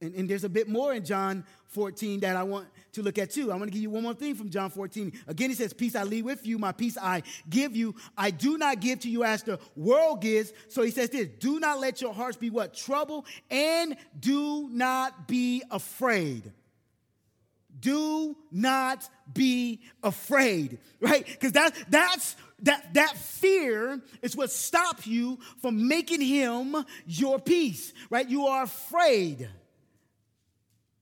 [0.00, 3.30] And, and, there's a bit more in John 14 that I want to look at
[3.30, 3.50] too.
[3.50, 5.12] I want to give you one more thing from John 14.
[5.26, 7.96] Again, he says, Peace I leave with you, my peace I give you.
[8.16, 10.52] I do not give to you as the world gives.
[10.68, 12.74] So he says this do not let your hearts be what?
[12.74, 16.52] Trouble, and do not be afraid.
[17.80, 21.26] Do not be afraid, right?
[21.26, 26.74] Because that, that's that, that fear is what stops you from making him
[27.06, 28.28] your peace, right?
[28.28, 29.48] You are afraid.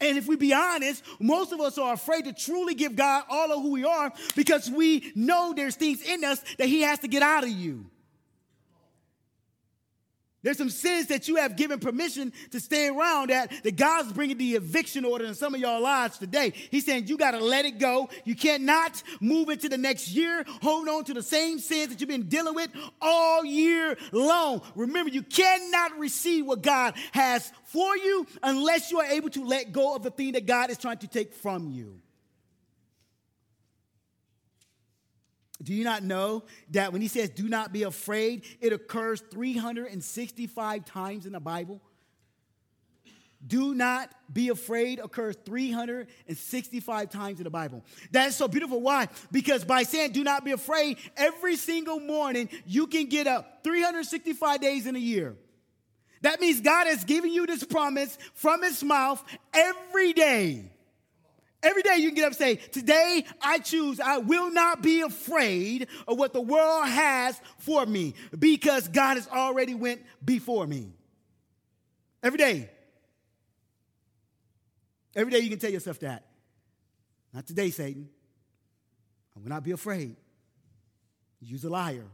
[0.00, 3.52] And if we be honest, most of us are afraid to truly give God all
[3.52, 7.08] of who we are because we know there's things in us that He has to
[7.08, 7.86] get out of you.
[10.42, 14.38] There's some sins that you have given permission to stay around at that God's bringing
[14.38, 16.52] the eviction order in some of your lives today.
[16.70, 18.08] He's saying you got to let it go.
[18.24, 22.08] You cannot move into the next year, hold on to the same sins that you've
[22.08, 22.70] been dealing with
[23.00, 24.62] all year long.
[24.76, 29.72] Remember, you cannot receive what God has for you unless you are able to let
[29.72, 32.00] go of the thing that God is trying to take from you.
[35.62, 40.84] Do you not know that when he says, do not be afraid, it occurs 365
[40.84, 41.80] times in the Bible?
[43.44, 47.84] Do not be afraid occurs 365 times in the Bible.
[48.10, 48.80] That is so beautiful.
[48.80, 49.08] Why?
[49.30, 54.60] Because by saying do not be afraid, every single morning you can get up 365
[54.60, 55.36] days in a year.
[56.22, 59.22] That means God has given you this promise from his mouth
[59.52, 60.72] every day.
[61.62, 65.00] Every day you can get up and say, Today I choose, I will not be
[65.00, 70.92] afraid of what the world has for me because God has already went before me.
[72.22, 72.70] Every day.
[75.16, 76.24] Every day you can tell yourself that.
[77.32, 78.08] Not today, Satan.
[79.36, 80.16] I will not be afraid.
[81.40, 82.04] You're a liar.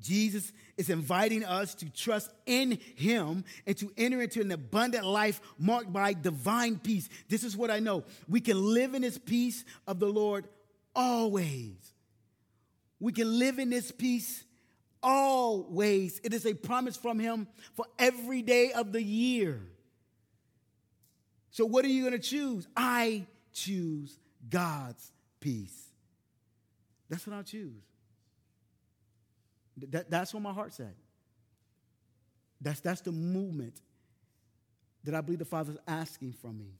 [0.00, 5.40] Jesus is inviting us to trust in him and to enter into an abundant life
[5.58, 7.08] marked by divine peace.
[7.28, 8.04] This is what I know.
[8.28, 10.46] We can live in this peace of the Lord
[10.94, 11.76] always.
[13.00, 14.44] We can live in this peace
[15.02, 16.20] always.
[16.24, 19.60] It is a promise from him for every day of the year.
[21.50, 22.68] So, what are you going to choose?
[22.76, 24.16] I choose
[24.48, 25.10] God's
[25.40, 25.76] peace.
[27.08, 27.82] That's what I'll choose.
[29.90, 30.94] That, that's what my heart's at.
[32.60, 33.80] That's, that's the movement
[35.04, 36.72] that I believe the Father's asking from me.